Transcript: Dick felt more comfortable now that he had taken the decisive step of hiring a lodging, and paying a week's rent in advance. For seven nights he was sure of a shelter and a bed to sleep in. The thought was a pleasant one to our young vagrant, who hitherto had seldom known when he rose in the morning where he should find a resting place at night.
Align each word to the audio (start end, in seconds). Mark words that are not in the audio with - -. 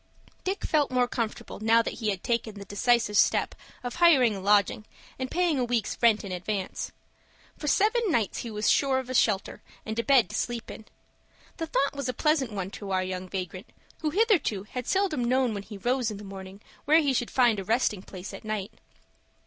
Dick 0.43 0.63
felt 0.63 0.89
more 0.89 1.07
comfortable 1.07 1.59
now 1.59 1.83
that 1.83 1.99
he 1.99 2.09
had 2.09 2.23
taken 2.23 2.55
the 2.55 2.65
decisive 2.65 3.15
step 3.15 3.53
of 3.83 3.97
hiring 3.97 4.35
a 4.35 4.39
lodging, 4.39 4.83
and 5.19 5.29
paying 5.29 5.59
a 5.59 5.63
week's 5.63 5.95
rent 6.01 6.23
in 6.23 6.31
advance. 6.31 6.91
For 7.59 7.67
seven 7.67 8.09
nights 8.09 8.39
he 8.39 8.49
was 8.49 8.67
sure 8.67 8.97
of 8.97 9.11
a 9.11 9.13
shelter 9.13 9.61
and 9.85 9.99
a 9.99 10.03
bed 10.03 10.27
to 10.31 10.35
sleep 10.35 10.71
in. 10.71 10.85
The 11.57 11.67
thought 11.67 11.95
was 11.95 12.09
a 12.09 12.13
pleasant 12.15 12.51
one 12.51 12.71
to 12.71 12.89
our 12.89 13.03
young 13.03 13.29
vagrant, 13.29 13.69
who 13.99 14.09
hitherto 14.09 14.63
had 14.63 14.87
seldom 14.87 15.23
known 15.23 15.53
when 15.53 15.61
he 15.61 15.77
rose 15.77 16.09
in 16.09 16.17
the 16.17 16.23
morning 16.23 16.61
where 16.85 17.01
he 17.01 17.13
should 17.13 17.29
find 17.29 17.59
a 17.59 17.63
resting 17.63 18.01
place 18.01 18.33
at 18.33 18.43
night. 18.43 18.73